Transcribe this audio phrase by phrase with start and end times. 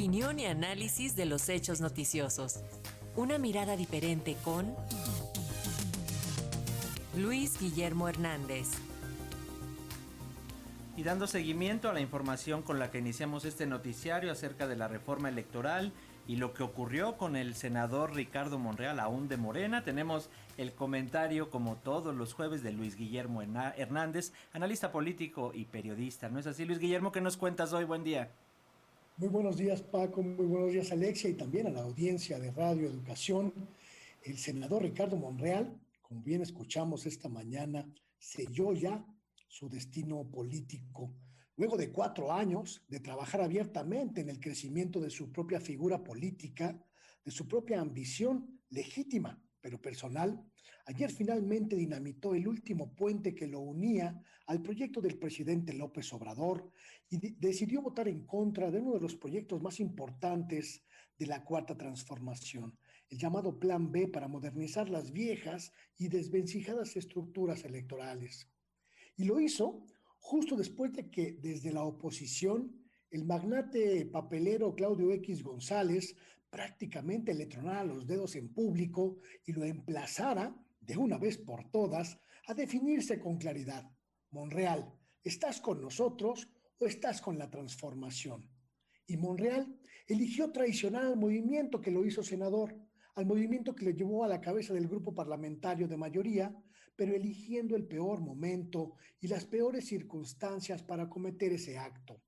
[0.00, 2.60] Opinión y análisis de los hechos noticiosos.
[3.16, 4.74] Una mirada diferente con
[7.14, 8.68] Luis Guillermo Hernández.
[10.96, 14.88] Y dando seguimiento a la información con la que iniciamos este noticiario acerca de la
[14.88, 15.92] reforma electoral
[16.26, 21.50] y lo que ocurrió con el senador Ricardo Monreal, aún de Morena, tenemos el comentario,
[21.50, 26.30] como todos los jueves, de Luis Guillermo Hernández, analista político y periodista.
[26.30, 27.12] ¿No es así, Luis Guillermo?
[27.12, 27.84] ¿Qué nos cuentas hoy?
[27.84, 28.30] Buen día.
[29.16, 30.22] Muy buenos días, Paco.
[30.22, 33.52] Muy buenos días, Alexia, y también a la audiencia de Radio Educación.
[34.22, 37.86] El senador Ricardo Monreal, como bien escuchamos esta mañana,
[38.18, 39.04] selló ya
[39.48, 41.12] su destino político.
[41.56, 46.82] Luego de cuatro años de trabajar abiertamente en el crecimiento de su propia figura política,
[47.24, 50.42] de su propia ambición legítima, pero personal,
[50.86, 56.70] ayer finalmente dinamitó el último puente que lo unía al proyecto del presidente López Obrador
[57.08, 60.82] y decidió votar en contra de uno de los proyectos más importantes
[61.18, 62.76] de la cuarta transformación,
[63.10, 68.48] el llamado Plan B para modernizar las viejas y desvencijadas estructuras electorales.
[69.16, 69.84] Y lo hizo
[70.18, 72.80] justo después de que desde la oposición
[73.10, 76.14] el magnate papelero Claudio X González
[76.48, 82.18] prácticamente le tronara los dedos en público y lo emplazara, de una vez por todas,
[82.46, 83.90] a definirse con claridad.
[84.30, 84.92] Monreal,
[85.24, 88.48] ¿estás con nosotros o estás con la transformación?
[89.06, 92.76] Y Monreal eligió traicionar al movimiento que lo hizo senador,
[93.16, 96.54] al movimiento que le llevó a la cabeza del grupo parlamentario de mayoría,
[96.94, 102.22] pero eligiendo el peor momento y las peores circunstancias para cometer ese acto.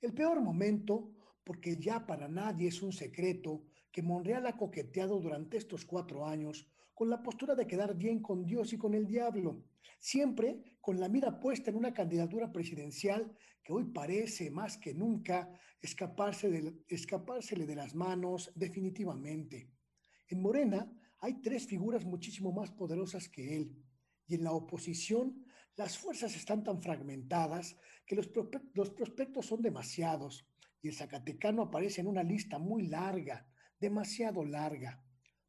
[0.00, 1.10] El peor momento,
[1.44, 6.68] porque ya para nadie es un secreto que Monreal ha coqueteado durante estos cuatro años
[6.94, 9.64] con la postura de quedar bien con Dios y con el diablo,
[9.98, 15.50] siempre con la mira puesta en una candidatura presidencial que hoy parece más que nunca
[15.80, 19.70] escaparse de, escapársele de las manos definitivamente.
[20.28, 23.76] En Morena hay tres figuras muchísimo más poderosas que él.
[24.26, 25.44] Y en la oposición,
[25.78, 30.44] las fuerzas están tan fragmentadas que los, prospectos son demasiados.
[30.82, 33.46] Y el Zacatecano aparece en una lista muy larga,
[33.78, 35.00] demasiado larga.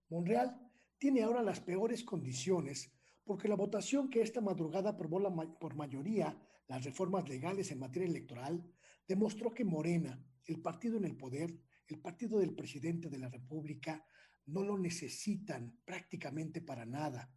[0.07, 0.55] Monreal
[0.99, 2.91] tiene ahora las peores condiciones
[3.23, 5.19] porque la votación que esta madrugada aprobó
[5.59, 8.63] por mayoría las reformas legales en materia electoral
[9.07, 14.05] demostró que Morena, el partido en el poder, el partido del presidente de la República,
[14.45, 17.31] no lo necesitan prácticamente para nada.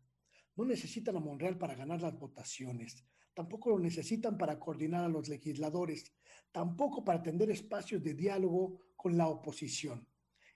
[0.57, 3.05] No necesitan a Monreal para ganar las votaciones,
[3.35, 6.13] tampoco lo necesitan para coordinar a los legisladores,
[6.51, 10.07] tampoco para atender espacios de diálogo con la oposición.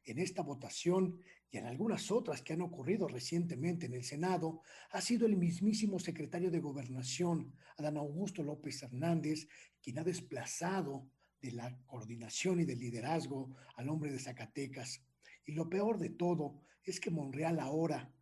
[0.04, 1.20] En esta votación
[1.50, 5.98] y en algunas otras que han ocurrido recientemente en el Senado, ha sido el mismísimo
[5.98, 9.48] secretario de Gobernación, Adán Augusto López Hernández,
[9.82, 11.08] quien ha desplazado
[11.40, 15.02] de la coordinación y del liderazgo al hombre de Zacatecas,
[15.44, 18.12] y lo peor de todo es que Monreal ahora,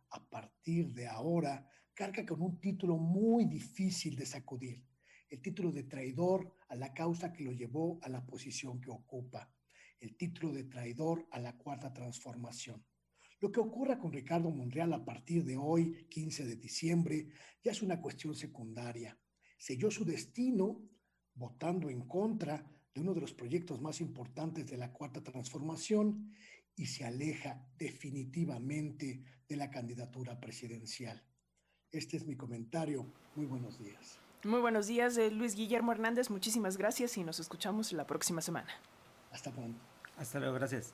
[0.65, 4.83] de ahora, carga con un título muy difícil de sacudir,
[5.29, 9.53] el título de traidor a la causa que lo llevó a la posición que ocupa,
[9.99, 12.83] el título de traidor a la cuarta transformación.
[13.41, 17.27] Lo que ocurra con Ricardo Monreal a partir de hoy, 15 de diciembre,
[17.63, 19.19] ya es una cuestión secundaria.
[19.57, 20.81] Selló su destino
[21.35, 26.33] votando en contra de uno de los proyectos más importantes de la cuarta transformación
[26.75, 31.23] y se aleja definitivamente de la candidatura presidencial.
[31.91, 33.05] Este es mi comentario.
[33.35, 34.19] Muy buenos días.
[34.43, 36.29] Muy buenos días, eh, Luis Guillermo Hernández.
[36.29, 38.69] Muchísimas gracias y nos escuchamos la próxima semana.
[39.31, 39.79] Hasta pronto.
[40.17, 40.93] Hasta luego, gracias.